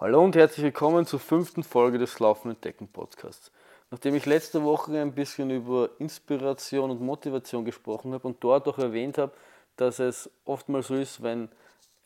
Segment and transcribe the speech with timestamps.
[0.00, 3.50] Hallo und herzlich willkommen zur fünften Folge des Laufen Entdecken Podcasts.
[3.90, 8.78] Nachdem ich letzte Woche ein bisschen über Inspiration und Motivation gesprochen habe und dort auch
[8.78, 9.32] erwähnt habe,
[9.74, 11.48] dass es oftmals so ist, wenn,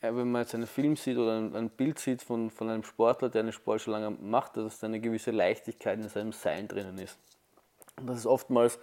[0.01, 2.83] äh, wenn man jetzt einen Film sieht oder ein, ein Bild sieht von, von einem
[2.83, 6.67] Sportler, der einen Sport schon lange macht, dass es eine gewisse Leichtigkeit in seinem Sein
[6.67, 7.19] drinnen ist.
[7.97, 8.79] Und dass es oftmals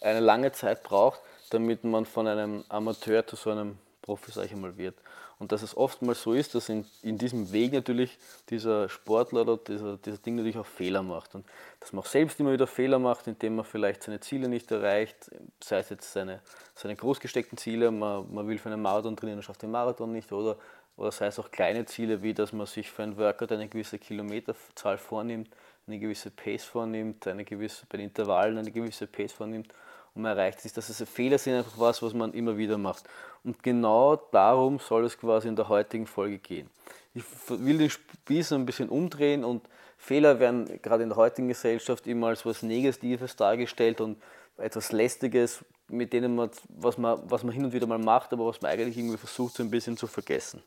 [0.00, 1.20] eine lange Zeit braucht,
[1.50, 4.96] damit man von einem Amateur zu so einem Profi, sage ich einmal, wird.
[5.38, 8.18] Und dass es oftmals so ist, dass in, in diesem Weg natürlich
[8.50, 11.34] dieser Sportler oder dieser, dieser Ding natürlich auch Fehler macht.
[11.34, 11.44] Und
[11.80, 15.30] dass man auch selbst immer wieder Fehler macht, indem man vielleicht seine Ziele nicht erreicht,
[15.62, 16.40] sei es jetzt seine,
[16.74, 17.18] seine groß
[17.56, 20.56] Ziele, man, man will für einen Marathon trainieren und schafft den Marathon nicht, oder,
[20.96, 23.98] oder sei es auch kleine Ziele, wie dass man sich für ein Workout eine gewisse
[23.98, 25.48] Kilometerzahl vornimmt,
[25.86, 29.68] eine gewisse Pace vornimmt, eine gewisse, bei den Intervallen eine gewisse Pace vornimmt
[30.14, 30.76] und man erreicht ist.
[30.76, 33.04] Dass es Fehler sind einfach was, was man immer wieder macht.
[33.42, 36.70] Und genau darum soll es quasi in der heutigen Folge gehen.
[37.14, 39.62] Ich will den Spieß ein bisschen umdrehen und
[39.98, 44.20] Fehler werden gerade in der heutigen Gesellschaft immer als was Negatives dargestellt und
[44.58, 48.46] etwas Lästiges, mit denen man was, man, was man hin und wieder mal macht, aber
[48.46, 50.62] was man eigentlich irgendwie versucht, so ein bisschen zu vergessen.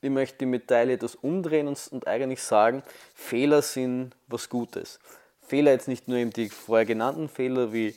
[0.00, 2.82] Ich möchte die Medaille etwas umdrehen und, und eigentlich sagen,
[3.14, 5.00] Fehler sind was Gutes.
[5.40, 7.96] Fehler jetzt nicht nur eben die vorher genannten Fehler wie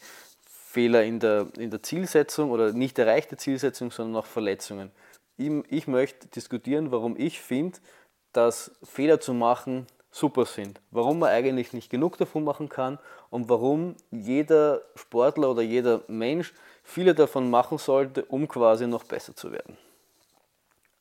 [0.72, 4.92] Fehler in der, in der Zielsetzung oder nicht erreichte Zielsetzung, sondern auch Verletzungen.
[5.36, 7.78] Ich, ich möchte diskutieren, warum ich finde,
[8.32, 10.80] dass Fehler zu machen super sind.
[10.92, 13.00] Warum man eigentlich nicht genug davon machen kann
[13.30, 19.36] und warum jeder Sportler oder jeder Mensch viele davon machen sollte, um quasi noch besser
[19.36, 19.78] zu werden.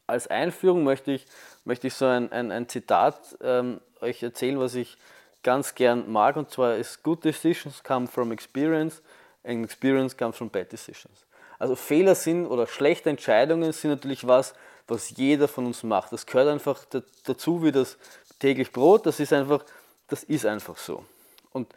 [0.08, 1.26] Als Einführung möchte ich,
[1.64, 4.96] möchte ich so ein, ein, ein Zitat ähm, euch erzählen, was ich
[5.44, 9.00] ganz gern mag, und zwar ist Good decisions come from experience
[9.44, 11.24] and experience comes from bad decisions.
[11.58, 14.54] Also Fehler sind oder schlechte Entscheidungen sind natürlich was,
[14.88, 16.12] was jeder von uns macht.
[16.12, 16.84] Das gehört einfach
[17.24, 17.98] dazu wie das
[18.38, 19.06] täglich Brot.
[19.06, 19.64] Das ist einfach,
[20.08, 21.04] das ist einfach so.
[21.52, 21.72] Und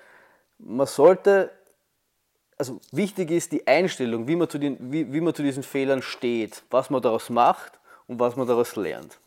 [0.58, 1.52] man sollte,
[2.58, 6.02] also wichtig ist die Einstellung, wie man zu, den, wie, wie man zu diesen Fehlern
[6.02, 7.74] steht, was man daraus macht
[8.08, 9.20] und was man daraus lernt.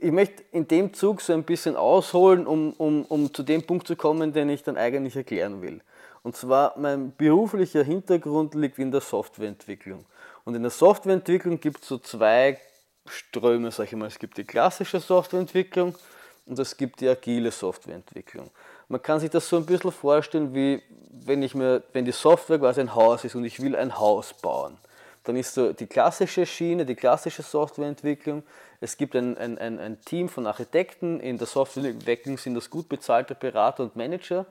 [0.00, 3.86] Ich möchte in dem Zug so ein bisschen ausholen, um, um, um zu dem Punkt
[3.86, 5.82] zu kommen, den ich dann eigentlich erklären will.
[6.22, 10.04] Und zwar, mein beruflicher Hintergrund liegt in der Softwareentwicklung.
[10.44, 12.58] Und in der Softwareentwicklung gibt es so zwei
[13.06, 14.06] Ströme, sag ich mal.
[14.06, 15.96] Es gibt die klassische Softwareentwicklung
[16.46, 18.50] und es gibt die agile Softwareentwicklung.
[18.88, 22.58] Man kann sich das so ein bisschen vorstellen, wie wenn, ich mir, wenn die Software
[22.58, 24.78] quasi ein Haus ist und ich will ein Haus bauen.
[25.24, 28.42] Dann ist so die klassische Schiene, die klassische Softwareentwicklung.
[28.80, 31.20] Es gibt ein, ein, ein, ein Team von Architekten.
[31.20, 34.46] In der Softwareentwicklung sind das gut bezahlte Berater und Manager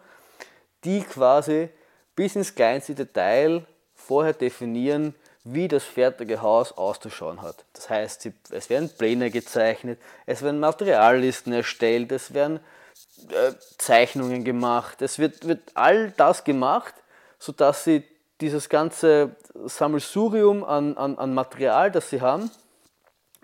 [0.83, 1.69] die quasi
[2.15, 3.65] bis ins kleinste Detail
[3.95, 7.65] vorher definieren, wie das fertige Haus auszuschauen hat.
[7.73, 12.59] Das heißt, es werden Pläne gezeichnet, es werden Materiallisten erstellt, es werden
[13.29, 16.93] äh, Zeichnungen gemacht, es wird, wird all das gemacht,
[17.39, 18.03] sodass sie
[18.39, 22.51] dieses ganze Sammelsurium an, an, an Material, das sie haben,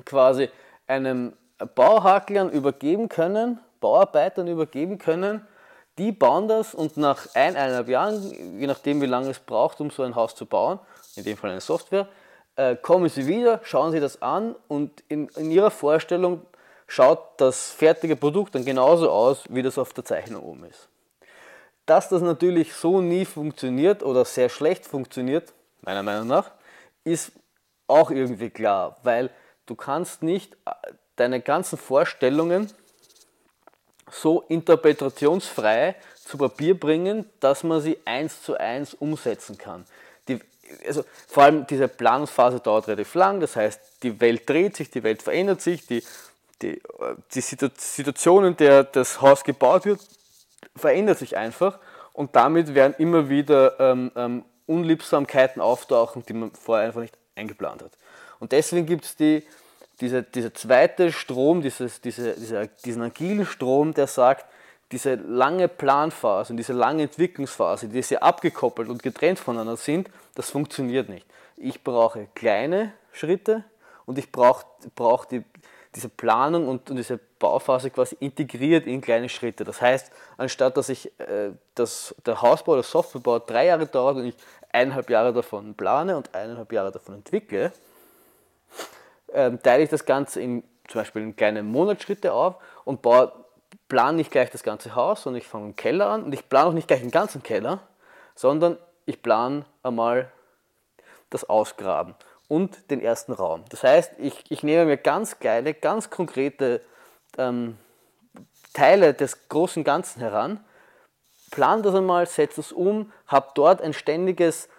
[0.05, 0.49] quasi
[0.85, 1.33] einem
[1.75, 5.47] Bauhacklern übergeben können, Bauarbeitern übergeben können
[5.97, 10.03] die bauen das und nach eineinhalb Jahren, je nachdem wie lange es braucht, um so
[10.03, 10.79] ein Haus zu bauen,
[11.15, 12.07] in dem Fall eine Software,
[12.55, 16.41] äh, kommen sie wieder, schauen sie das an und in, in ihrer Vorstellung
[16.87, 20.87] schaut das fertige Produkt dann genauso aus, wie das auf der Zeichnung oben ist.
[21.85, 26.51] Dass das natürlich so nie funktioniert oder sehr schlecht funktioniert, meiner Meinung nach,
[27.03, 27.31] ist
[27.87, 29.29] auch irgendwie klar, weil
[29.65, 30.71] du kannst nicht äh,
[31.15, 32.71] deine ganzen Vorstellungen
[34.11, 39.85] so interpretationsfrei zu Papier bringen, dass man sie eins zu eins umsetzen kann.
[40.27, 40.39] Die,
[40.85, 45.03] also vor allem diese Planungsphase dauert relativ lang, das heißt, die Welt dreht sich, die
[45.03, 46.03] Welt verändert sich, die,
[46.61, 46.81] die,
[47.33, 49.99] die Situation, in der das Haus gebaut wird,
[50.75, 51.79] verändert sich einfach
[52.13, 57.83] und damit werden immer wieder ähm, ähm, Unliebsamkeiten auftauchen, die man vorher einfach nicht eingeplant
[57.83, 57.91] hat.
[58.39, 59.43] Und deswegen gibt es die,
[60.01, 64.45] dieser, dieser zweite Strom, dieses, diese, dieser, diesen agilen Strom, der sagt,
[64.91, 70.49] diese lange Planphase und diese lange Entwicklungsphase, die sehr abgekoppelt und getrennt voneinander sind, das
[70.49, 71.25] funktioniert nicht.
[71.57, 73.65] Ich brauche kleine Schritte
[74.05, 74.65] und ich brauche,
[74.95, 75.43] brauche die,
[75.93, 79.63] diese Planung und, und, diese Bauphase quasi integriert in kleine Schritte.
[79.63, 84.25] Das heißt, anstatt dass ich äh, dass der Hausbau oder Softwarebau drei Jahre dauert und
[84.27, 84.35] ich
[84.71, 87.73] eineinhalb Jahre davon plane und eineinhalb Jahre davon entwickle,
[89.33, 93.31] ähm, teile ich das Ganze in zum Beispiel in kleine Monatsschritte auf und baue,
[93.89, 96.69] plane nicht gleich das ganze Haus, sondern ich fange im Keller an und ich plane
[96.69, 97.81] auch nicht gleich den ganzen Keller,
[98.35, 100.31] sondern ich plane einmal
[101.29, 102.15] das Ausgraben
[102.47, 103.65] und den ersten Raum.
[103.69, 106.81] Das heißt, ich, ich nehme mir ganz kleine, ganz konkrete
[107.37, 107.77] ähm,
[108.73, 110.63] Teile des großen Ganzen heran,
[111.51, 114.69] plan das einmal, setz es um, hab dort ein ständiges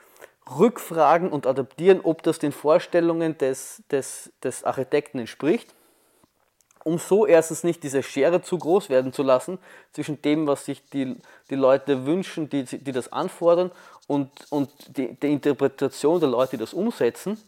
[0.56, 5.74] Rückfragen und Adaptieren, ob das den Vorstellungen des, des, des Architekten entspricht,
[6.84, 9.58] um so erstens nicht diese Schere zu groß werden zu lassen
[9.92, 11.16] zwischen dem, was sich die,
[11.50, 13.70] die Leute wünschen, die, die das anfordern
[14.06, 17.38] und, und die, die Interpretation der Leute, die das umsetzen,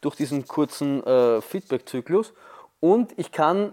[0.00, 2.32] durch diesen kurzen äh, Feedback-Zyklus.
[2.80, 3.72] Und ich kann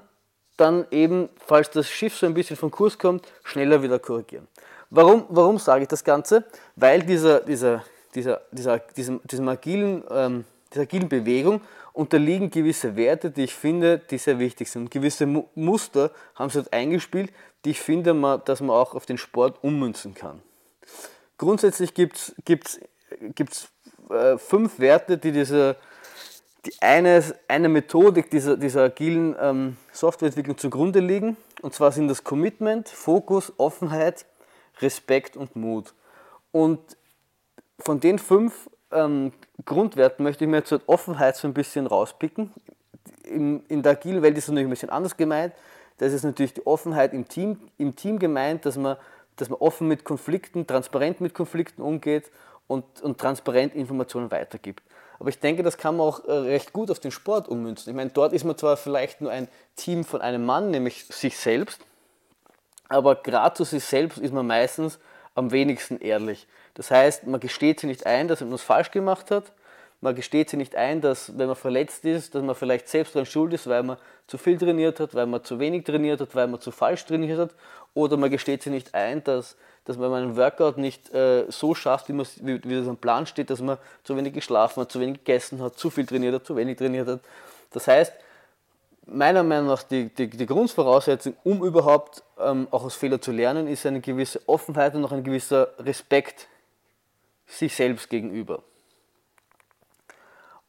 [0.58, 4.48] dann eben, falls das Schiff so ein bisschen vom Kurs kommt, schneller wieder korrigieren.
[4.90, 6.46] Warum, warum sage ich das Ganze?
[6.76, 7.84] Weil dieser, dieser,
[8.16, 11.62] dieser, dieser, diesem, diesem agilen, ähm, dieser agilen Bewegung
[11.94, 14.92] unterliegen gewisse Werte, die ich finde, die sehr wichtig sind.
[14.92, 17.32] Gewisse Mu Muster haben sie dort eingespielt,
[17.64, 20.42] die ich finde, dass man auch auf den Sport ummünzen kann.
[21.38, 23.70] Grundsätzlich gibt es
[24.10, 25.76] äh, fünf Werte, die diese,
[26.66, 31.38] die eine, eine Methodik dieser, dieser agilen ähm, Softwareentwicklung zugrunde liegen.
[31.62, 34.26] Und zwar sind das Commitment, Fokus, Offenheit,
[34.80, 35.94] Respekt und Mut.
[36.52, 36.80] Und
[37.80, 39.34] von den fünf ähm,
[39.66, 42.52] Grundwerten möchte ich mir jetzt Offenheit so ein bisschen rauspicken.
[43.24, 45.54] In, in der agilen Welt ist es natürlich ein bisschen anders gemeint.
[45.98, 48.98] Das ist natürlich die Offenheit im Team, im Team gemeint, dass man,
[49.38, 52.32] dass man offen mit Konflikten, transparent mit Konflikten umgeht
[52.68, 54.84] und, und transparent Informationen weitergibt.
[55.20, 57.90] Aber ich denke, das kann man auch äh, recht gut auf den Sport ummünzen.
[57.90, 61.38] Ich meine, dort ist man zwar vielleicht nur ein Team von einem Mann, nämlich sich
[61.38, 61.80] selbst,
[62.90, 65.00] aber gerade zu sich selbst ist man meistens
[65.36, 66.48] am wenigsten ehrlich.
[66.74, 69.52] Das heißt, man gesteht sich nicht ein, dass man etwas falsch gemacht hat.
[70.02, 73.26] Man gesteht sich nicht ein, dass wenn man verletzt ist, dass man vielleicht selbst daran
[73.26, 73.98] schuld ist, weil man
[74.28, 77.40] zu viel trainiert hat, weil man zu wenig trainiert hat, weil man zu falsch trainiert
[77.40, 77.52] hat.
[77.94, 79.56] Oder man gesteht sich nicht ein, dass,
[79.86, 83.50] dass man einen Workout nicht äh, so schafft, wie, wie, wie das am Plan steht,
[83.50, 86.56] dass man zu wenig geschlafen hat, zu wenig gegessen hat, zu viel trainiert hat, zu
[86.56, 87.22] wenig trainiert hat.
[87.72, 88.14] Das heißt,
[89.06, 93.68] meiner Meinung nach die, die, die Grundvoraussetzung, um überhaupt ähm, auch aus Fehlern zu lernen,
[93.68, 96.48] ist eine gewisse Offenheit und auch ein gewisser Respekt
[97.46, 98.64] sich selbst gegenüber.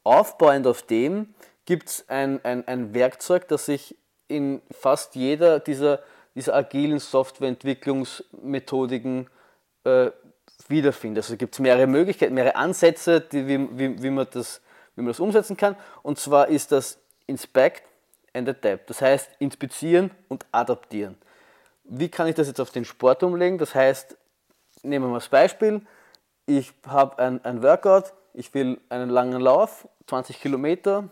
[0.04, 1.34] Aufbauend auf dem
[1.64, 3.96] gibt es ein, ein, ein Werkzeug, das sich
[4.28, 6.00] in fast jeder dieser,
[6.34, 9.28] dieser agilen Softwareentwicklungsmethodiken
[9.84, 10.10] äh,
[10.68, 11.24] wiederfindet.
[11.24, 14.60] Also gibt es mehrere Möglichkeiten, mehrere Ansätze, die, wie, wie, wie, man das,
[14.94, 15.76] wie man das umsetzen kann.
[16.02, 17.82] Und zwar ist das Inspect,
[18.36, 18.90] and adapt.
[18.90, 21.16] Das heißt, inspizieren und adaptieren.
[21.84, 23.58] Wie kann ich das jetzt auf den Sport umlegen?
[23.58, 24.16] Das heißt,
[24.82, 25.82] nehmen wir mal das Beispiel,
[26.46, 31.08] ich habe ein, ein Workout, ich will einen langen Lauf, 20 Kilometer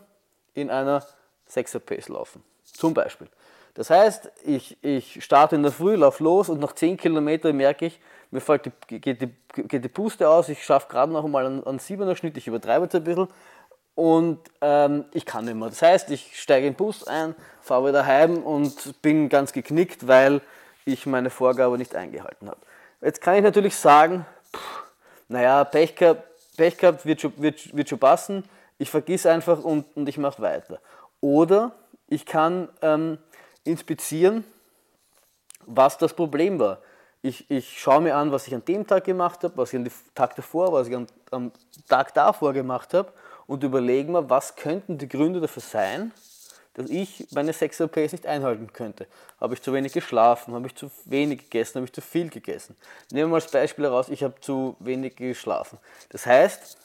[0.53, 1.03] in einer
[1.49, 2.43] 6er Pace laufen.
[2.63, 3.27] Zum Beispiel.
[3.73, 7.87] Das heißt, ich, ich starte in der Früh, laufe los und nach 10 Kilometern merke
[7.87, 7.99] ich,
[8.31, 9.29] mir fällt die, geht, die,
[9.63, 12.85] geht die Puste aus, ich schaffe gerade noch einmal einen, einen 7er Schnitt, ich übertreibe
[12.85, 13.27] jetzt ein bisschen
[13.95, 15.69] und ähm, ich kann nicht mehr.
[15.69, 20.05] Das heißt, ich steige in den Bus ein, fahre wieder heim und bin ganz geknickt,
[20.07, 20.41] weil
[20.83, 22.59] ich meine Vorgabe nicht eingehalten habe.
[23.01, 24.83] Jetzt kann ich natürlich sagen, pff,
[25.29, 26.23] naja, Pech gehabt,
[26.57, 28.43] Pech gehabt wird, schon, wird, wird schon passen,
[28.77, 30.79] ich vergiss einfach und, und ich mache weiter.
[31.21, 31.71] Oder
[32.07, 33.17] ich kann ähm,
[33.63, 34.43] inspizieren,
[35.65, 36.79] was das Problem war.
[37.21, 39.87] Ich, ich schaue mir an, was ich an dem Tag gemacht habe, was ich am
[40.13, 41.51] Tag davor, was ich am, am
[41.87, 43.11] Tag davor gemacht habe
[43.47, 46.11] und überlegen wir, was könnten die Gründe dafür sein,
[46.75, 49.07] dass ich meine Sexual Pace nicht einhalten könnte.
[49.39, 52.75] Habe ich zu wenig geschlafen, habe ich zu wenig gegessen, habe ich zu viel gegessen.
[53.11, 55.79] Nehmen wir mal als Beispiel heraus, ich habe zu wenig geschlafen.
[56.09, 56.77] Das heißt,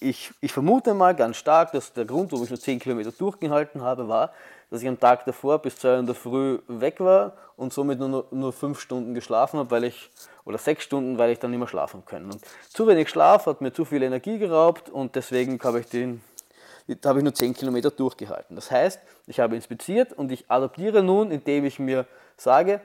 [0.00, 3.82] ich, ich vermute mal ganz stark, dass der Grund, warum ich nur 10 Kilometer durchgehalten
[3.82, 4.32] habe, war,
[4.72, 7.98] dass ich am Tag davor bis 2 Uhr in der Früh weg war und somit
[7.98, 10.08] nur, nur 5 Stunden geschlafen habe, weil ich,
[10.46, 12.32] oder 6 Stunden, weil ich dann nicht mehr schlafen können.
[12.32, 16.22] Und zu wenig Schlaf hat mir zu viel Energie geraubt und deswegen habe ich den
[17.04, 18.56] habe ich nur 10 Kilometer durchgehalten.
[18.56, 22.06] Das heißt, ich habe inspiziert und ich adaptiere nun, indem ich mir
[22.38, 22.80] sage,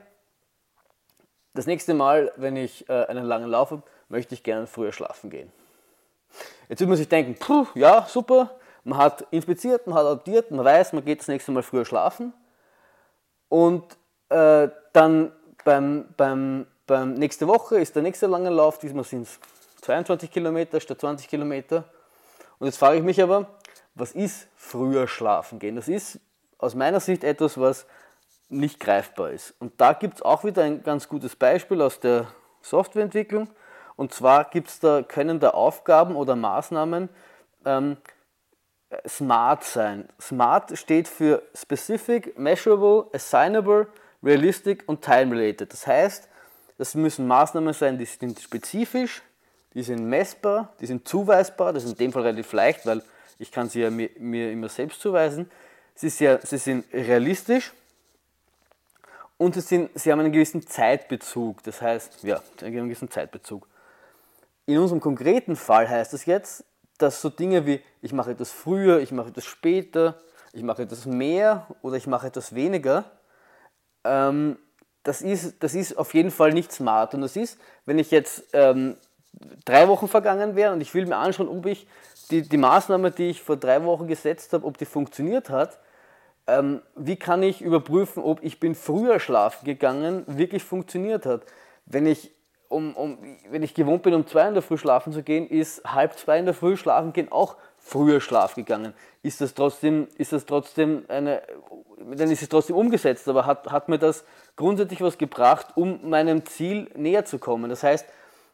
[1.54, 5.30] das nächste Mal, wenn ich äh, einen langen Lauf habe, möchte ich gerne früher schlafen
[5.30, 5.50] gehen.
[6.68, 10.64] Jetzt würde man sich denken, puh, ja, super, man hat inspiziert, man hat adaptiert, man
[10.64, 12.32] weiß, man geht das nächste Mal früher schlafen.
[13.48, 13.84] Und
[14.28, 15.32] äh, dann
[15.64, 19.38] beim, beim, beim nächste Woche ist der nächste lange Lauf, diesmal sind es
[19.82, 21.84] 22 Kilometer statt 20 Kilometer.
[22.58, 23.48] Und jetzt frage ich mich aber,
[23.94, 25.76] was ist früher schlafen gehen?
[25.76, 26.20] Das ist
[26.58, 27.86] aus meiner Sicht etwas, was
[28.48, 29.54] nicht greifbar ist.
[29.58, 32.26] Und da gibt es auch wieder ein ganz gutes Beispiel aus der
[32.62, 33.48] Softwareentwicklung.
[33.96, 37.08] Und zwar gibt's da, können da Aufgaben oder Maßnahmen
[37.64, 37.96] ähm,
[39.06, 40.08] smart sein.
[40.20, 43.88] Smart steht für Specific, Measurable, Assignable,
[44.22, 45.72] Realistic und Time-Related.
[45.72, 46.28] Das heißt,
[46.78, 49.22] das müssen Maßnahmen sein, die sind spezifisch,
[49.74, 51.72] die sind messbar, die sind zuweisbar.
[51.72, 53.02] Das ist in dem Fall relativ leicht, weil
[53.38, 55.50] ich kann sie ja mir, mir immer selbst zuweisen.
[55.94, 57.72] Sie, sehr, sie sind realistisch
[59.36, 61.62] und sie, sind, sie haben einen gewissen Zeitbezug.
[61.64, 63.66] Das heißt, ja, einen gewissen Zeitbezug.
[64.66, 66.64] In unserem konkreten Fall heißt das jetzt,
[66.98, 70.20] dass so Dinge wie ich mache etwas früher, ich mache etwas später,
[70.52, 73.04] ich mache etwas mehr oder ich mache etwas weniger,
[74.04, 74.58] ähm,
[75.02, 77.14] das, ist, das ist auf jeden Fall nicht smart.
[77.14, 78.96] Und das ist, wenn ich jetzt ähm,
[79.64, 81.86] drei Wochen vergangen wäre und ich will mir anschauen, ob ich
[82.30, 85.78] die, die Maßnahme, die ich vor drei Wochen gesetzt habe, ob die funktioniert hat,
[86.46, 91.42] ähm, wie kann ich überprüfen, ob ich bin früher schlafen gegangen, wirklich funktioniert hat.
[91.86, 92.32] Wenn ich,
[92.68, 93.18] um, um,
[93.50, 96.38] wenn ich gewohnt bin, um zwei in der Früh schlafen zu gehen, ist halb zwei
[96.38, 98.92] in der Früh schlafen gehen auch früher schlafen gegangen.
[99.22, 101.42] Ist das trotzdem, ist das trotzdem eine,
[102.14, 104.24] dann ist es trotzdem umgesetzt, aber hat, hat mir das
[104.56, 107.70] grundsätzlich was gebracht, um meinem Ziel näher zu kommen.
[107.70, 108.06] Das heißt,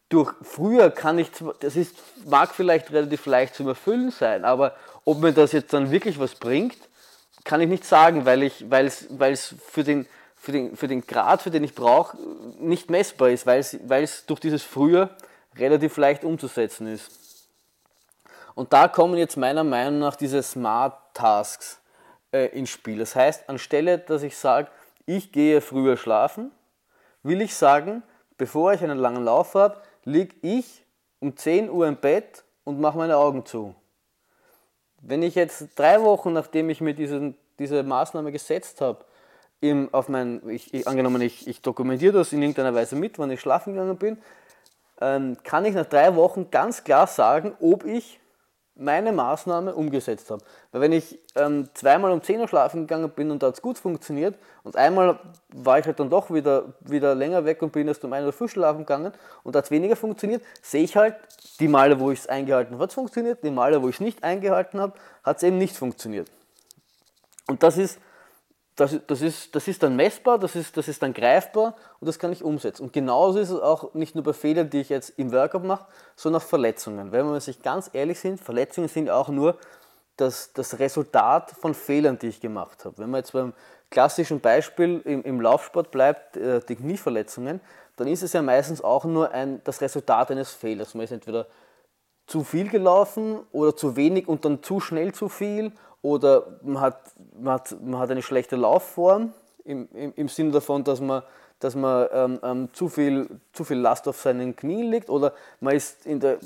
[0.08, 1.30] durch früher kann ich,
[1.60, 5.90] das ist, mag vielleicht relativ leicht zu erfüllen sein, aber ob mir das jetzt dann
[5.90, 6.76] wirklich was bringt,
[7.42, 10.06] kann ich nicht sagen, weil es für den,
[10.44, 12.18] für, den, für den Grad, für den ich brauche,
[12.58, 13.60] nicht messbar ist, weil
[14.02, 15.08] es durch dieses Früher
[15.56, 17.48] relativ leicht umzusetzen ist.
[18.54, 21.80] Und da kommen jetzt meiner Meinung nach diese Smart Tasks
[22.30, 22.98] äh, ins Spiel.
[22.98, 24.68] Das heißt, anstelle, dass ich sage,
[25.06, 26.52] ich gehe früher schlafen,
[27.22, 28.02] will ich sagen,
[28.36, 30.84] bevor ich einen langen Lauf habe, liege ich
[31.20, 33.74] um 10 Uhr im Bett und mache meine Augen zu.
[35.00, 39.06] Wenn ich jetzt drei Wochen, nachdem ich mir diesen, diese Maßnahme gesetzt habe,
[39.92, 43.40] auf mein, ich, ich, angenommen, ich, ich dokumentiere das in irgendeiner Weise mit, wann ich
[43.40, 44.18] schlafen gegangen bin,
[45.00, 48.20] ähm, kann ich nach drei Wochen ganz klar sagen, ob ich
[48.76, 50.42] meine Maßnahme umgesetzt habe.
[50.72, 53.62] Weil wenn ich ähm, zweimal um 10 Uhr schlafen gegangen bin und da hat es
[53.62, 54.34] gut funktioniert
[54.64, 55.20] und einmal
[55.54, 58.32] war ich halt dann doch wieder, wieder länger weg und bin erst um 1 Uhr
[58.32, 59.12] früh schlafen gegangen
[59.44, 61.14] und da hat es weniger funktioniert, sehe ich halt,
[61.60, 64.00] die Male, wo ich es eingehalten habe, hat es funktioniert, die Male, wo ich es
[64.00, 66.28] nicht eingehalten habe, hat es eben nicht funktioniert.
[67.46, 68.00] Und das ist
[68.76, 72.18] das, das, ist, das ist dann messbar, das ist, das ist dann greifbar und das
[72.18, 72.82] kann ich umsetzen.
[72.82, 75.86] Und genauso ist es auch nicht nur bei Fehlern, die ich jetzt im Workup mache,
[76.16, 77.12] sondern auch Verletzungen.
[77.12, 79.56] Wenn wir sich ganz ehrlich sind, Verletzungen sind auch nur
[80.16, 82.98] das, das Resultat von Fehlern, die ich gemacht habe.
[82.98, 83.52] Wenn man jetzt beim
[83.90, 87.60] klassischen Beispiel im, im Laufsport bleibt, äh, die Knieverletzungen,
[87.96, 90.94] dann ist es ja meistens auch nur ein, das Resultat eines Fehlers.
[90.94, 91.46] Man ist entweder
[92.26, 95.72] zu viel gelaufen oder zu wenig und dann zu schnell zu viel
[96.04, 96.98] oder man hat,
[97.40, 99.32] man hat, man hat eine schlechte Laufform
[99.64, 101.22] im, im, im Sinne davon, dass man,
[101.60, 105.74] dass man ähm, ähm, zu, viel, zu viel Last auf seinen Knien legt oder man
[105.74, 106.36] ist in der,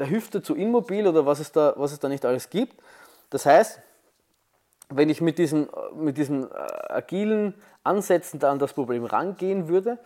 [0.00, 2.74] der Hüfte zu immobil oder was es, da, was es da nicht alles gibt.
[3.30, 3.78] Das heißt,
[4.88, 6.54] wenn ich mit diesen, mit diesen äh,
[6.88, 7.54] agilen
[7.84, 10.00] Ansätzen da an das Problem rangehen würde,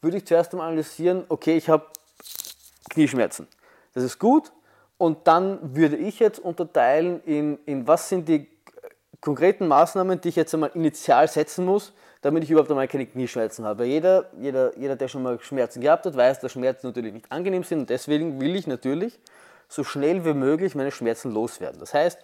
[0.00, 1.84] würde ich zuerst einmal analysieren, okay, ich habe
[2.88, 3.46] Knieschmerzen.
[3.92, 4.52] Das ist gut.
[4.96, 8.53] Und dann würde ich jetzt unterteilen in, in was sind die
[9.24, 13.64] konkreten Maßnahmen, die ich jetzt einmal initial setzen muss, damit ich überhaupt einmal keine Knieschmerzen
[13.64, 13.86] habe.
[13.86, 17.64] Jeder, jeder, jeder, der schon mal Schmerzen gehabt hat, weiß, dass Schmerzen natürlich nicht angenehm
[17.64, 19.18] sind und deswegen will ich natürlich
[19.66, 21.80] so schnell wie möglich meine Schmerzen loswerden.
[21.80, 22.18] Das heißt,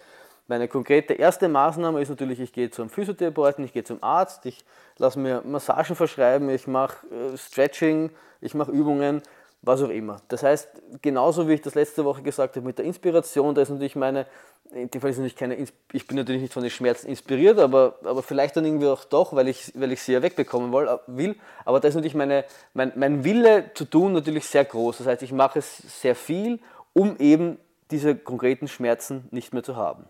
[0.47, 4.63] meine konkrete erste Maßnahme ist natürlich, ich gehe zum Physiotherapeuten, ich gehe zum Arzt, ich
[4.97, 9.23] lasse mir Massagen verschreiben, ich mache äh, Stretching, ich mache Übungen,
[9.61, 10.17] was auch immer.
[10.27, 10.69] Das heißt,
[11.01, 14.25] genauso wie ich das letzte Woche gesagt habe mit der Inspiration, da ist natürlich meine,
[14.71, 17.95] in dem Fall ist natürlich keine, ich bin natürlich nicht von den Schmerzen inspiriert, aber,
[18.03, 20.71] aber vielleicht dann irgendwie auch doch, weil ich, weil ich sie ja wegbekommen
[21.07, 21.35] will.
[21.65, 24.99] Aber da ist natürlich meine, mein, mein Wille zu tun natürlich sehr groß.
[24.99, 26.59] Das heißt, ich mache es sehr viel,
[26.93, 27.57] um eben
[27.91, 30.05] diese konkreten Schmerzen nicht mehr zu haben.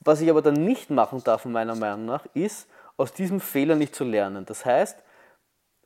[0.00, 3.94] Was ich aber dann nicht machen darf, meiner Meinung nach, ist, aus diesem Fehler nicht
[3.94, 4.44] zu lernen.
[4.44, 4.98] Das heißt,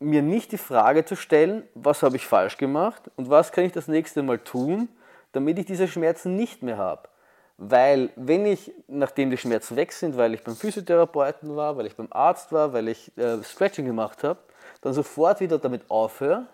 [0.00, 3.72] mir nicht die Frage zu stellen, was habe ich falsch gemacht und was kann ich
[3.72, 4.88] das nächste Mal tun,
[5.32, 7.08] damit ich diese Schmerzen nicht mehr habe.
[7.56, 11.96] Weil wenn ich, nachdem die Schmerzen weg sind, weil ich beim Physiotherapeuten war, weil ich
[11.96, 14.38] beim Arzt war, weil ich äh, Stretching gemacht habe,
[14.80, 16.46] dann sofort wieder damit aufhöre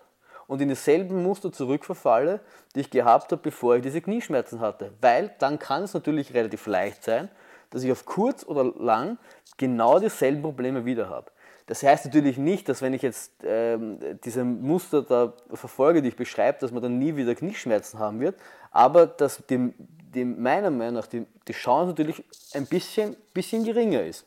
[0.47, 2.39] und in dieselben Muster zurückverfalle,
[2.73, 4.93] die ich gehabt habe, bevor ich diese Knieschmerzen hatte.
[4.99, 7.29] Weil dann kann es natürlich relativ leicht sein,
[7.69, 9.17] dass ich auf kurz oder lang
[9.57, 11.31] genau dieselben Probleme wieder habe.
[11.67, 16.15] Das heißt natürlich nicht, dass wenn ich jetzt ähm, diese Muster da verfolge, die ich
[16.15, 18.39] beschreibe, dass man dann nie wieder Knieschmerzen haben wird,
[18.71, 24.03] aber dass die, die meiner Meinung nach die, die Chance natürlich ein bisschen, bisschen geringer
[24.03, 24.25] ist.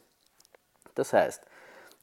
[0.96, 1.42] Das heißt,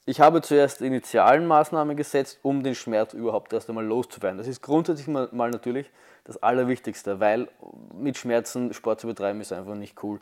[0.06, 4.38] ich habe zuerst initialen Maßnahmen gesetzt, um den Schmerz überhaupt erst einmal loszuwerden.
[4.38, 5.89] Das ist grundsätzlich mal, mal natürlich
[6.24, 7.50] das Allerwichtigste, weil
[7.94, 10.22] mit Schmerzen Sport zu betreiben ist einfach nicht cool.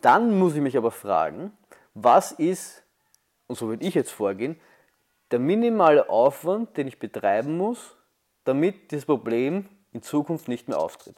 [0.00, 1.52] Dann muss ich mich aber fragen,
[1.94, 2.82] was ist
[3.50, 4.60] und so würde ich jetzt vorgehen,
[5.32, 7.96] der minimale Aufwand, den ich betreiben muss,
[8.44, 11.16] damit dieses Problem in Zukunft nicht mehr auftritt.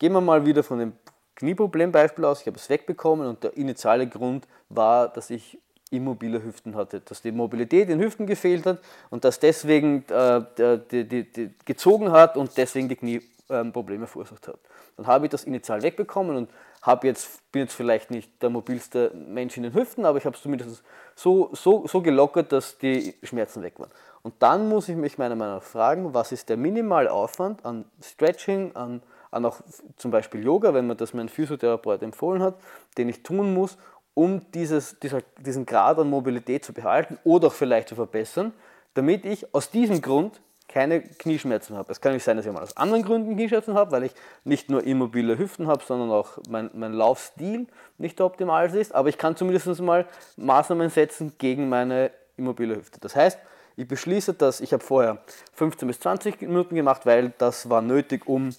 [0.00, 0.92] Gehen wir mal wieder von dem
[1.36, 2.40] Knieproblembeispiel aus.
[2.40, 5.56] Ich habe es wegbekommen und der initiale Grund war, dass ich
[5.92, 10.42] immobile Hüften hatte, dass die Mobilität in Hüften gefehlt hat und das deswegen äh,
[10.90, 14.58] die, die, die gezogen hat und deswegen die Knieprobleme verursacht hat.
[14.96, 16.50] Dann habe ich das initial wegbekommen und
[16.82, 20.36] habe jetzt, bin jetzt vielleicht nicht der mobilste Mensch in den Hüften, aber ich habe
[20.36, 20.82] es zumindest
[21.14, 23.90] so, so, so gelockert, dass die Schmerzen weg waren.
[24.22, 28.74] Und dann muss ich mich meiner Meinung nach fragen, was ist der Minimalaufwand an Stretching,
[28.74, 29.60] an, an auch
[29.96, 32.56] zum Beispiel Yoga, wenn man das mein Physiotherapeut empfohlen hat,
[32.98, 33.78] den ich tun muss,
[34.14, 38.52] um dieses, dieser, diesen Grad an Mobilität zu behalten oder auch vielleicht zu verbessern,
[38.94, 41.92] damit ich aus diesem Grund keine Knieschmerzen habe.
[41.92, 44.12] Es kann nicht sein, dass ich mal aus anderen Gründen Knieschmerzen habe, weil ich
[44.44, 47.66] nicht nur immobile Hüften habe, sondern auch mein, mein Laufstil
[47.98, 48.94] nicht optimal ist.
[48.94, 52.98] Aber ich kann zumindest mal Maßnahmen setzen gegen meine immobile Hüfte.
[53.00, 53.38] Das heißt,
[53.76, 55.18] ich beschließe, dass ich habe vorher
[55.54, 58.54] 15 bis 20 Minuten gemacht, weil das war nötig, um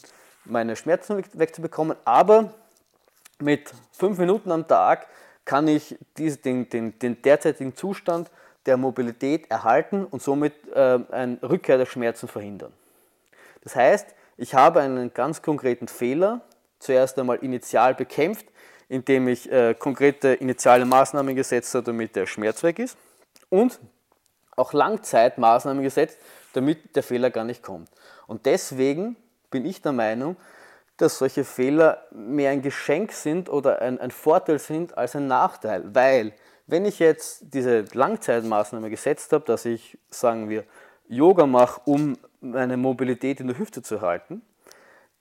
[0.45, 1.97] meine Schmerzen wegzubekommen.
[2.05, 2.53] Aber
[3.39, 5.07] mit 5 Minuten am Tag
[5.45, 8.29] kann ich den, den, den derzeitigen Zustand
[8.65, 12.73] der Mobilität erhalten und somit äh, eine Rückkehr der Schmerzen verhindern.
[13.61, 16.41] Das heißt, ich habe einen ganz konkreten Fehler
[16.79, 18.45] zuerst einmal initial bekämpft,
[18.89, 22.97] indem ich äh, konkrete initiale Maßnahmen gesetzt habe, damit der Schmerz weg ist
[23.49, 23.79] und
[24.55, 26.17] auch Langzeitmaßnahmen gesetzt,
[26.53, 27.89] damit der Fehler gar nicht kommt.
[28.27, 29.15] Und deswegen
[29.49, 30.35] bin ich der Meinung,
[30.97, 35.83] dass solche Fehler mehr ein Geschenk sind oder ein, ein Vorteil sind als ein Nachteil,
[35.95, 36.33] weil
[36.67, 40.63] wenn ich jetzt diese Langzeitmaßnahme gesetzt habe, dass ich, sagen wir,
[41.07, 44.41] Yoga mache, um meine Mobilität in der Hüfte zu halten,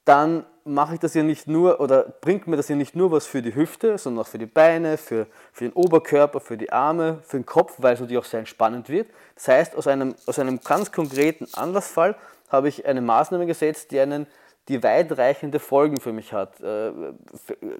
[0.05, 3.27] dann mache ich das ja nicht nur oder bringt mir das ja nicht nur was
[3.27, 7.19] für die Hüfte, sondern auch für die Beine, für, für den Oberkörper, für die Arme,
[7.23, 9.09] für den Kopf, weil es natürlich auch sehr entspannend wird.
[9.35, 12.17] Das heißt, aus einem, aus einem ganz konkreten Anlassfall
[12.49, 14.27] habe ich eine Maßnahme gesetzt, die einen
[14.69, 16.61] die weitreichende Folgen für mich hat.
[16.61, 16.93] Äh,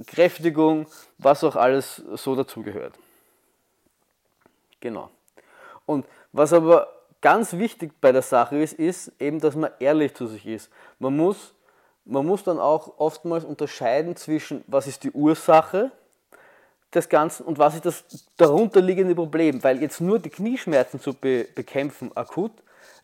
[0.07, 0.87] Kräftigung,
[1.19, 2.95] was auch alles so dazugehört.
[4.83, 5.09] Genau.
[5.87, 6.89] Und was aber
[7.21, 10.71] ganz wichtig bei der Sache ist, ist eben, dass man ehrlich zu sich ist.
[10.99, 11.55] Man muss,
[12.05, 15.93] man muss dann auch oftmals unterscheiden zwischen, was ist die Ursache
[16.93, 18.05] des Ganzen und was ist das
[18.37, 19.63] darunterliegende Problem.
[19.63, 22.53] Weil jetzt nur die Knieschmerzen zu be bekämpfen akut,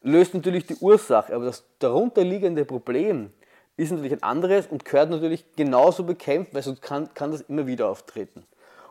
[0.02, 3.32] löst natürlich die Ursache, aber das darunterliegende Problem
[3.76, 7.68] ist natürlich ein anderes und gehört natürlich genauso bekämpft, weil sonst kann, kann das immer
[7.68, 8.44] wieder auftreten.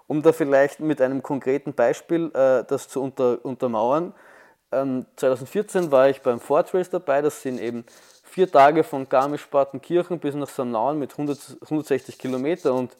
[0.07, 4.13] Um da vielleicht mit einem konkreten Beispiel äh, das zu unter, untermauern,
[4.71, 7.85] ähm, 2014 war ich beim Fortrace dabei, das sind eben
[8.23, 12.95] vier Tage von Garmisch-Partenkirchen bis nach Samnauen mit 100, 160 Kilometer und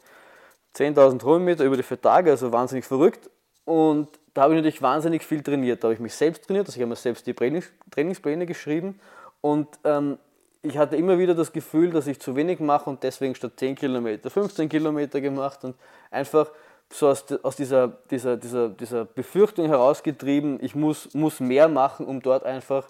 [0.76, 3.30] 10.000 Höhenmeter über die vier Tage, also wahnsinnig verrückt.
[3.66, 5.84] Und da habe ich natürlich wahnsinnig viel trainiert.
[5.84, 9.00] Da habe ich mich selbst trainiert, also ich habe mir selbst die Trainings, Trainingspläne geschrieben.
[9.42, 10.18] Und ähm,
[10.62, 13.76] ich hatte immer wieder das Gefühl, dass ich zu wenig mache und deswegen statt 10
[13.76, 15.76] Kilometer 15 Kilometer gemacht und
[16.12, 16.50] einfach
[16.92, 22.22] so aus, aus dieser, dieser, dieser, dieser Befürchtung herausgetrieben, ich muss, muss mehr machen, um
[22.22, 22.88] dort einfach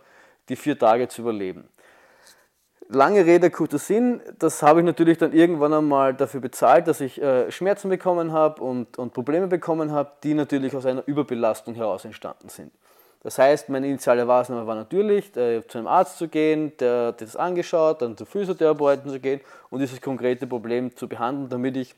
[0.50, 1.68] die vier Tage zu überleben.
[2.90, 7.22] Lange Rede, kurzer Sinn, das habe ich natürlich dann irgendwann einmal dafür bezahlt, dass ich
[7.22, 12.06] äh, Schmerzen bekommen habe und, und Probleme bekommen habe, die natürlich aus einer Überbelastung heraus
[12.06, 12.72] entstanden sind.
[13.24, 17.20] Das heißt, meine initiale Maßnahme war natürlich, äh, zu einem Arzt zu gehen, der hat
[17.20, 21.94] das angeschaut, dann zu Physiotherapeuten zu gehen und dieses konkrete Problem zu behandeln, damit ich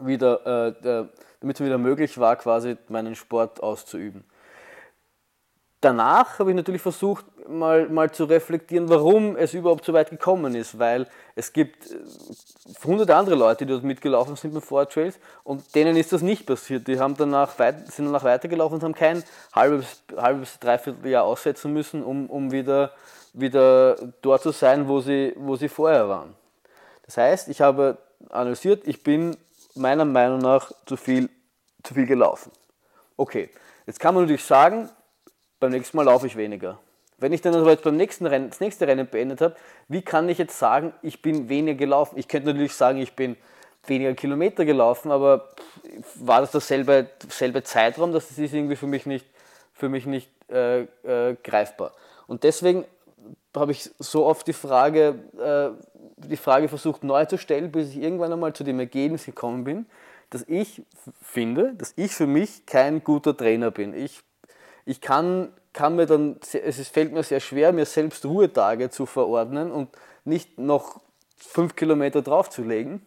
[0.00, 1.06] wieder, äh,
[1.40, 4.24] damit es wieder möglich war, quasi meinen Sport auszuüben.
[5.80, 10.56] Danach habe ich natürlich versucht, mal, mal zu reflektieren, warum es überhaupt so weit gekommen
[10.56, 11.06] ist, weil
[11.36, 11.96] es gibt äh,
[12.84, 16.88] hunderte andere Leute, die dort mitgelaufen sind mit Trails und denen ist das nicht passiert.
[16.88, 21.72] Die haben danach weit, sind danach weitergelaufen und haben kein halbes, halbes dreiviertel Jahr aussetzen
[21.72, 22.92] müssen, um, um wieder,
[23.32, 26.34] wieder dort zu sein, wo sie, wo sie vorher waren.
[27.06, 27.98] Das heißt, ich habe
[28.30, 29.36] analysiert, ich bin
[29.78, 31.28] meiner Meinung nach zu viel,
[31.82, 32.52] zu viel gelaufen.
[33.16, 33.50] Okay,
[33.86, 34.88] jetzt kann man natürlich sagen,
[35.60, 36.78] beim nächsten Mal laufe ich weniger.
[37.18, 39.56] Wenn ich dann aber jetzt beim nächsten Rennen, das nächste Rennen beendet habe,
[39.88, 42.16] wie kann ich jetzt sagen, ich bin weniger gelaufen?
[42.16, 43.36] Ich könnte natürlich sagen, ich bin
[43.86, 45.48] weniger Kilometer gelaufen, aber
[46.14, 48.12] war das dasselbe, dasselbe Zeitraum?
[48.12, 49.26] Das ist irgendwie für mich nicht,
[49.72, 51.92] für mich nicht äh, äh, greifbar.
[52.28, 52.84] Und deswegen
[53.56, 55.70] habe ich so oft die Frage, äh,
[56.24, 59.86] die Frage versucht neu zu stellen, bis ich irgendwann einmal zu dem Ergebnis gekommen bin,
[60.30, 60.82] dass ich
[61.22, 63.94] finde, dass ich für mich kein guter Trainer bin.
[63.94, 64.22] Ich,
[64.84, 69.70] ich kann, kann mir dann, es fällt mir sehr schwer, mir selbst Ruhetage zu verordnen
[69.70, 69.88] und
[70.24, 71.00] nicht noch
[71.36, 73.02] fünf Kilometer draufzulegen.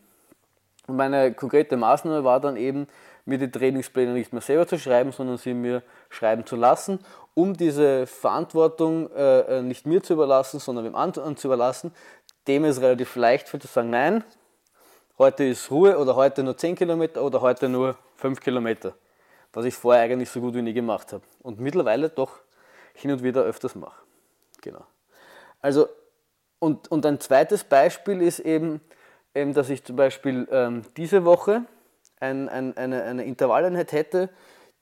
[0.88, 2.88] Und meine konkrete Maßnahme war dann eben,
[3.26, 7.00] mir die Trainingspläne nicht mehr selber zu schreiben, sondern sie mir schreiben zu lassen,
[7.34, 11.93] um diese Verantwortung äh, äh nicht mir zu überlassen, sondern dem anderen zu überlassen,
[12.48, 14.24] dem ist relativ leicht fällt zu sagen, nein,
[15.18, 18.94] heute ist Ruhe oder heute nur 10 Kilometer oder heute nur 5 Kilometer.
[19.54, 21.24] was ich vorher eigentlich so gut wie nie gemacht habe.
[21.42, 22.40] Und mittlerweile doch
[22.94, 24.02] hin und wieder öfters mache.
[24.62, 24.86] Genau.
[25.62, 25.88] Also,
[26.60, 28.82] und, und ein zweites Beispiel ist eben,
[29.34, 31.64] eben dass ich zum Beispiel ähm, diese Woche
[32.20, 34.30] ein, ein, eine, eine Intervalleinheit hätte,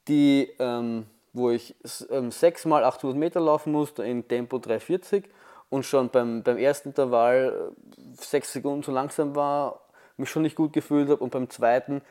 [0.08, 1.76] die, ähm, wo ich
[2.10, 5.30] ähm, 6 mal 800 Meter laufen musste in Tempo 340
[5.70, 7.72] und schon beim, beim ersten Intervall
[8.20, 9.82] 6 äh, Sekunden zu langsam war,
[10.18, 12.02] mich schon nicht gut gefühlt habe und beim zweiten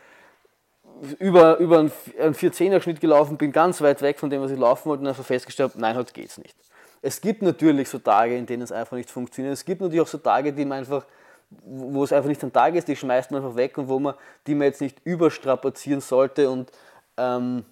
[1.19, 1.91] über, über einen
[2.35, 5.71] 4-10er-Schnitt gelaufen bin, ganz weit weg von dem, was ich laufen wollte und einfach festgestellt
[5.71, 6.57] habe, nein, heute geht's nicht.
[7.03, 9.53] Es gibt natürlich so Tage, in denen es einfach nicht funktioniert.
[9.53, 11.05] Es gibt natürlich auch so Tage, die man einfach,
[11.51, 14.15] wo es einfach nicht ein Tag ist, die schmeißt man einfach weg und wo man,
[14.47, 16.73] die man jetzt nicht überstrapazieren sollte und
[17.17, 17.65] ähm,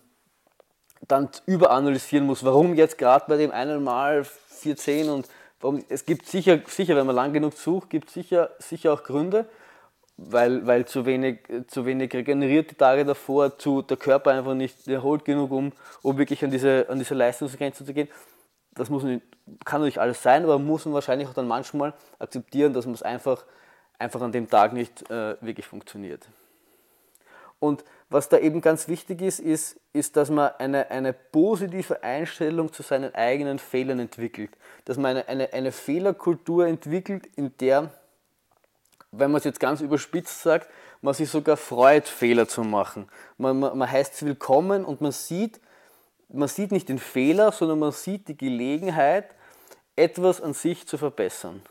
[1.08, 5.28] dann überanalysieren muss, warum jetzt gerade bei dem einen Mal 410 und
[5.60, 9.46] warum, es gibt sicher, sicher, wenn man lang genug sucht, gibt sicher, sicher auch Gründe,
[10.16, 14.88] weil, weil zu, wenig, zu wenig regeneriert die Tage davor, zu, der Körper einfach nicht
[14.88, 18.08] erholt genug, um, um wirklich an diese, an diese Leistungsgrenze zu gehen.
[18.72, 19.04] Das muss
[19.64, 23.02] kann natürlich alles sein, aber muss man wahrscheinlich auch dann manchmal akzeptieren, dass man es
[23.02, 23.44] einfach,
[23.98, 26.26] einfach an dem Tag nicht äh, wirklich funktioniert.
[27.58, 32.72] Und was da eben ganz wichtig ist, ist, ist dass man eine, eine positive Einstellung
[32.72, 34.50] zu seinen eigenen Fehlern entwickelt.
[34.84, 37.90] Dass man eine, eine, eine Fehlerkultur entwickelt, in der,
[39.10, 40.68] wenn man es jetzt ganz überspitzt sagt,
[41.02, 43.08] man sich sogar freut, Fehler zu machen.
[43.38, 45.60] Man, man, man heißt es willkommen und man sieht,
[46.28, 49.34] man sieht nicht den Fehler, sondern man sieht die Gelegenheit,
[49.96, 51.62] etwas an sich zu verbessern.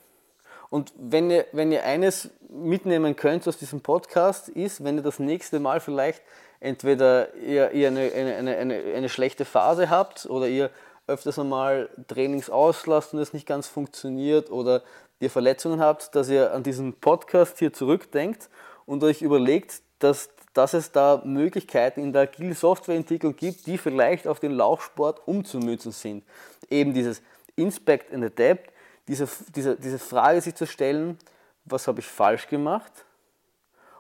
[0.76, 5.20] Und wenn ihr, wenn ihr eines mitnehmen könnt aus diesem Podcast, ist, wenn ihr das
[5.20, 6.22] nächste Mal vielleicht
[6.60, 10.70] entweder ihr, ihr eine, eine, eine, eine schlechte Phase habt oder ihr
[11.08, 14.84] öfters einmal Trainings auslasst und es nicht ganz funktioniert oder
[15.22, 18.50] ihr Verletzungen habt, dass ihr an diesen Podcast hier zurückdenkt
[18.86, 24.28] und euch überlegt, dass, dass es da Möglichkeiten in der agile Softwareentwicklung gibt, die vielleicht
[24.28, 26.26] auf den Laufsport umzumünzen sind.
[26.70, 27.22] Eben dieses
[27.56, 28.75] Inspect and Adapt,
[29.08, 31.18] diese, diese, diese Frage sich zu stellen,
[31.66, 32.92] was habe ich falsch gemacht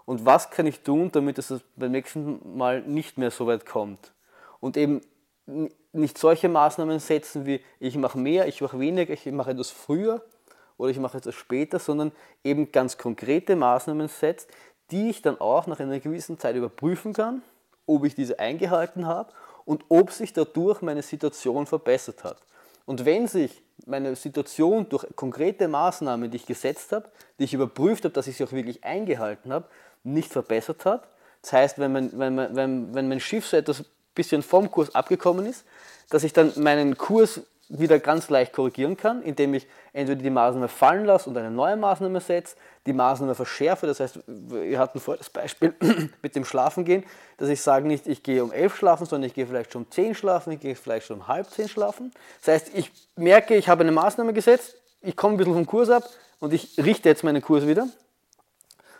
[0.05, 4.13] und was kann ich tun, damit es beim nächsten Mal nicht mehr so weit kommt.
[4.59, 5.01] Und eben
[5.91, 10.23] nicht solche Maßnahmen setzen wie ich mache mehr, ich mache weniger, ich mache etwas früher
[10.77, 12.11] oder ich mache etwas später, sondern
[12.43, 14.49] eben ganz konkrete Maßnahmen setzt,
[14.91, 17.41] die ich dann auch nach einer gewissen Zeit überprüfen kann,
[17.85, 19.31] ob ich diese eingehalten habe
[19.65, 22.37] und ob sich dadurch meine Situation verbessert hat.
[22.85, 27.09] Und wenn sich meine Situation durch konkrete Maßnahmen, die ich gesetzt habe,
[27.39, 29.67] die ich überprüft habe, dass ich sie auch wirklich eingehalten habe,
[30.03, 31.07] nicht verbessert hat,
[31.41, 33.83] das heißt, wenn mein, wenn, wenn, wenn mein Schiff so etwas
[34.15, 35.65] bisschen vom Kurs abgekommen ist,
[36.09, 40.67] dass ich dann meinen Kurs wieder ganz leicht korrigieren kann, indem ich entweder die Maßnahme
[40.67, 43.87] fallen lasse und eine neue Maßnahme setze, die Maßnahme verschärfe.
[43.87, 45.73] Das heißt, wir hatten vorher das Beispiel
[46.21, 47.03] mit dem Schlafengehen,
[47.37, 49.91] dass ich sage nicht, ich gehe um elf schlafen, sondern ich gehe vielleicht schon um
[49.91, 52.11] zehn schlafen, ich gehe vielleicht schon um halb zehn schlafen.
[52.43, 55.89] Das heißt, ich merke, ich habe eine Maßnahme gesetzt, ich komme ein bisschen vom Kurs
[55.89, 56.03] ab
[56.39, 57.87] und ich richte jetzt meinen Kurs wieder,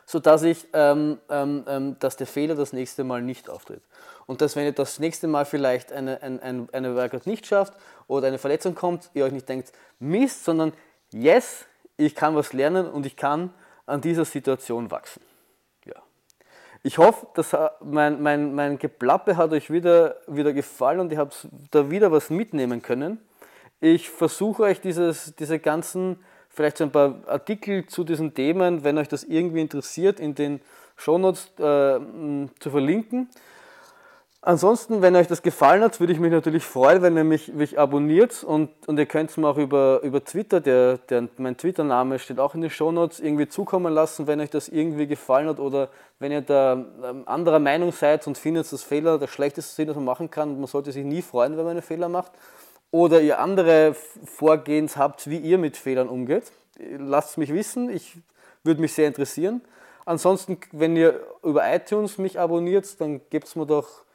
[0.06, 3.82] sodass ich, ähm, ähm, ähm dass der Fehler das nächste Mal nicht auftritt.
[4.28, 7.74] Und dass, wenn ihr das nächste Mal vielleicht eine, eine, eine Workout nicht schafft
[8.08, 10.74] oder eine Verletzung kommt, ihr euch nicht denkt, Mist, sondern
[11.12, 11.66] yes,
[11.98, 13.54] ich kann was lernen und ich kann
[13.86, 15.22] an dieser Situation wachsen.
[15.86, 15.96] Ja.
[16.84, 21.48] Ich hoffe, dass mein, mein, mein Geplappe hat euch wieder, wieder gefallen und ihr habt
[21.72, 23.20] da wieder was mitnehmen können.
[23.80, 26.24] Ich versuche euch dieses, diese ganzen,
[26.56, 30.62] vielleicht so ein paar Artikel zu diesen Themen, wenn euch das irgendwie interessiert, in den
[30.96, 32.00] Shownotes äh,
[32.60, 33.30] zu verlinken.
[34.42, 37.80] Ansonsten, wenn euch das gefallen hat, würde ich mich natürlich freuen, wenn ihr mich, mich
[37.80, 42.20] abonniert und, und ihr könnt es mir auch über, über Twitter, der, der, mein Twitter-Name
[42.20, 45.90] steht auch in den Shownotes, irgendwie zukommen lassen, wenn euch das irgendwie gefallen hat oder
[46.20, 49.96] wenn ihr da ähm, anderer Meinung seid und findet, dass Fehler der schlechteste sind, was
[49.96, 50.60] man machen kann.
[50.60, 52.32] Man sollte sich nie freuen, wenn man einen Fehler macht.
[52.92, 56.52] Oder ihr andere Vorgehens habt, wie ihr mit Fehlern umgeht.
[56.98, 58.18] Lasst es mich wissen, ich
[58.64, 59.62] würde mich sehr interessieren.
[60.06, 64.06] Ansonsten, wenn ihr über iTunes mich abonniert, dann gebt es mir doch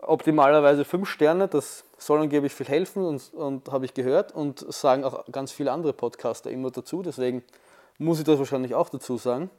[0.00, 5.04] optimalerweise fünf Sterne, das soll angeblich viel helfen und, und habe ich gehört und sagen
[5.04, 7.42] auch ganz viele andere Podcaster immer dazu, deswegen
[7.98, 9.50] muss ich das wahrscheinlich auch dazu sagen.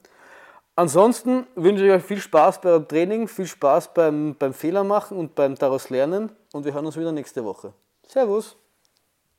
[0.75, 5.35] Ansonsten wünsche ich euch viel Spaß beim Training, viel Spaß beim, beim Fehler machen und
[5.35, 7.73] beim daraus lernen und wir hören uns wieder nächste Woche.
[8.09, 8.57] Servus!